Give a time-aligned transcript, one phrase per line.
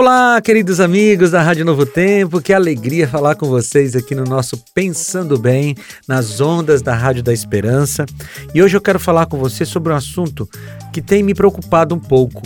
[0.00, 4.56] Olá, queridos amigos da Rádio Novo Tempo, que alegria falar com vocês aqui no nosso
[4.72, 5.74] Pensando Bem,
[6.06, 8.06] nas ondas da Rádio da Esperança.
[8.54, 10.48] E hoje eu quero falar com você sobre um assunto
[10.92, 12.42] que tem me preocupado um pouco.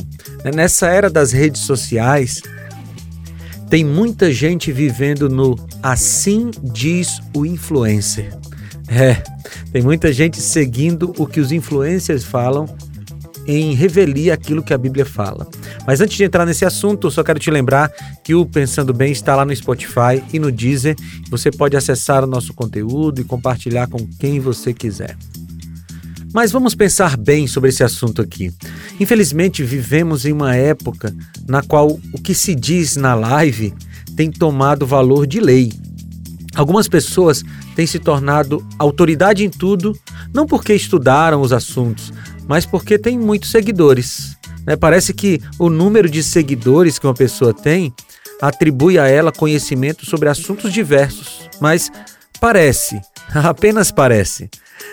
[0.54, 2.40] Nessa era das redes sociais,
[3.68, 8.34] tem muita gente vivendo no assim diz o influencer.
[8.88, 9.22] É,
[9.70, 12.64] tem muita gente seguindo o que os influencers falam
[13.46, 15.46] em revelia aquilo que a Bíblia fala.
[15.86, 17.90] Mas antes de entrar nesse assunto, só quero te lembrar
[18.22, 20.96] que o Pensando Bem está lá no Spotify e no Deezer.
[21.30, 25.16] Você pode acessar o nosso conteúdo e compartilhar com quem você quiser.
[26.32, 28.50] Mas vamos pensar bem sobre esse assunto aqui.
[28.98, 31.14] Infelizmente, vivemos em uma época
[31.46, 33.74] na qual o que se diz na live
[34.16, 35.72] tem tomado valor de lei.
[36.54, 37.42] Algumas pessoas
[37.74, 39.96] têm se tornado autoridade em tudo,
[40.32, 42.12] não porque estudaram os assuntos,
[42.52, 44.36] mas porque tem muitos seguidores.
[44.66, 44.76] Né?
[44.76, 47.94] Parece que o número de seguidores que uma pessoa tem
[48.42, 51.90] atribui a ela conhecimento sobre assuntos diversos, mas
[52.38, 53.00] parece,
[53.32, 54.50] apenas parece.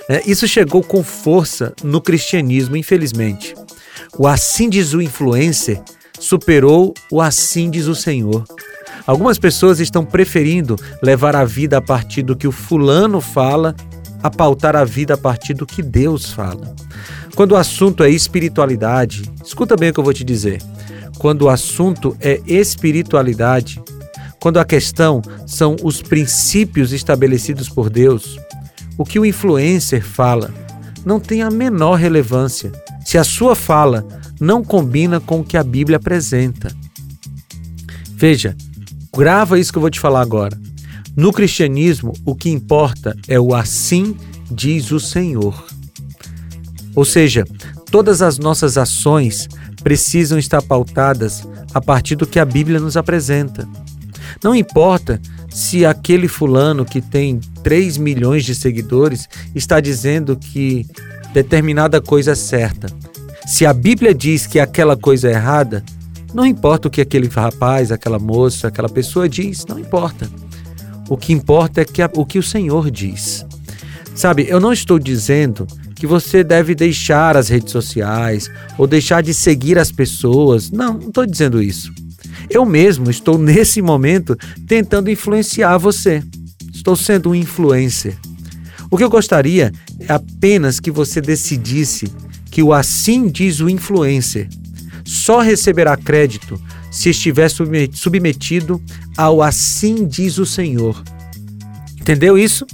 [0.08, 0.22] Né?
[0.26, 3.54] Isso chegou com força no cristianismo, infelizmente.
[4.18, 5.84] O assim diz o influencer
[6.18, 8.46] superou o assim diz o Senhor.
[9.06, 13.76] Algumas pessoas estão preferindo levar a vida a partir do que o fulano fala
[14.24, 16.74] a pautar a vida a partir do que Deus fala.
[17.36, 20.62] Quando o assunto é espiritualidade, escuta bem o que eu vou te dizer.
[21.18, 23.82] Quando o assunto é espiritualidade,
[24.40, 28.38] quando a questão são os princípios estabelecidos por Deus,
[28.98, 30.54] o que o influencer fala
[31.06, 32.72] não tem a menor relevância
[33.06, 34.06] se a sua fala
[34.40, 36.74] não combina com o que a Bíblia apresenta.
[38.12, 38.56] Veja,
[39.16, 40.58] grava isso que eu vou te falar agora.
[41.16, 44.16] No cristianismo, o que importa é o assim
[44.52, 45.66] diz o Senhor.
[46.96, 47.46] Ou seja,
[47.92, 49.48] todas as nossas ações
[49.84, 53.68] precisam estar pautadas a partir do que a Bíblia nos apresenta.
[54.44, 60.86] Não importa se aquele fulano que tem 3 milhões de seguidores está dizendo que
[61.34, 62.88] determinada coisa é certa.
[63.48, 65.84] Se a Bíblia diz que aquela coisa é errada,
[66.34, 70.30] não importa o que aquele rapaz, aquela moça, aquela pessoa diz, não importa.
[71.10, 73.46] O que importa é que a, o que o Senhor diz.
[74.14, 75.66] Sabe, eu não estou dizendo
[76.00, 80.72] que você deve deixar as redes sociais ou deixar de seguir as pessoas.
[80.72, 81.92] Não, não estou dizendo isso.
[82.50, 86.24] Eu mesmo estou nesse momento tentando influenciar você.
[86.74, 88.16] Estou sendo um influencer.
[88.90, 92.10] O que eu gostaria é apenas que você decidisse
[92.50, 94.48] que o assim diz o influencer
[95.04, 97.50] só receberá crédito se estiver
[97.94, 98.82] submetido
[99.18, 101.04] ao assim diz o Senhor.
[102.00, 102.66] Entendeu isso?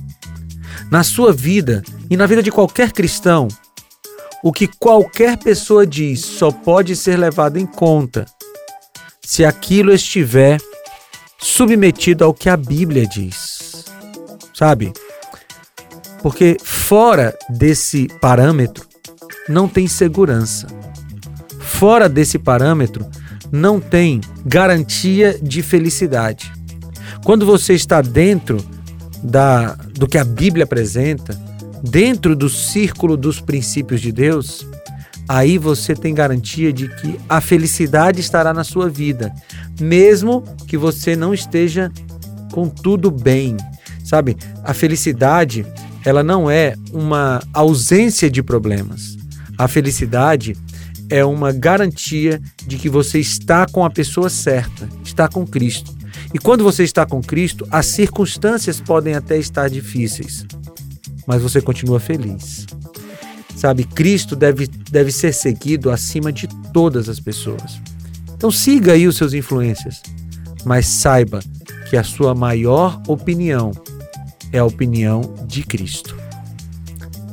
[0.92, 3.48] Na sua vida e na vida de qualquer cristão,
[4.44, 8.26] o que qualquer pessoa diz só pode ser levado em conta
[9.24, 10.60] se aquilo estiver
[11.40, 13.86] submetido ao que a Bíblia diz.
[14.54, 14.94] Sabe?
[16.22, 18.86] Porque fora desse parâmetro
[19.50, 20.68] não tem segurança.
[21.60, 23.06] Fora desse parâmetro
[23.52, 26.52] não tem garantia de felicidade.
[27.24, 28.58] Quando você está dentro
[29.24, 31.45] da, do que a Bíblia apresenta,
[31.90, 34.68] dentro do círculo dos princípios de Deus,
[35.28, 39.34] aí você tem garantia de que a felicidade estará na sua vida,
[39.80, 41.92] mesmo que você não esteja
[42.52, 43.58] com tudo bem.
[44.04, 44.38] Sabe?
[44.64, 45.66] A felicidade,
[46.04, 49.18] ela não é uma ausência de problemas.
[49.58, 50.56] A felicidade
[51.10, 55.96] é uma garantia de que você está com a pessoa certa, está com Cristo.
[56.34, 60.46] E quando você está com Cristo, as circunstâncias podem até estar difíceis,
[61.26, 62.66] mas você continua feliz.
[63.56, 67.80] Sabe, Cristo deve, deve ser seguido acima de todas as pessoas.
[68.36, 70.02] Então siga aí os seus influências,
[70.66, 71.40] mas saiba
[71.90, 73.72] que a sua maior opinião
[74.52, 76.16] é a opinião de Cristo.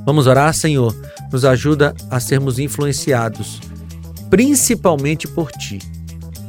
[0.05, 0.95] Vamos orar, Senhor
[1.33, 3.59] nos ajuda a sermos influenciados,
[4.29, 5.79] principalmente por Ti.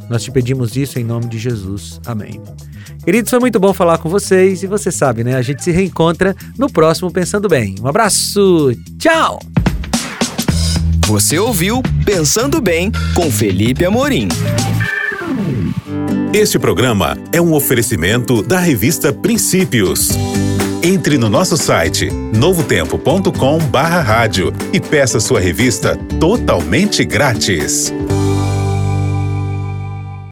[0.09, 1.99] Nós te pedimos isso em nome de Jesus.
[2.05, 2.41] Amém.
[3.03, 5.35] Queridos, foi muito bom falar com vocês e você sabe, né?
[5.35, 7.75] A gente se reencontra no próximo Pensando Bem.
[7.81, 9.39] Um abraço, tchau!
[11.07, 14.29] Você ouviu Pensando Bem com Felipe Amorim.
[16.33, 20.09] Este programa é um oferecimento da revista Princípios.
[20.81, 27.93] Entre no nosso site novotempo.com/rádio e peça sua revista totalmente grátis.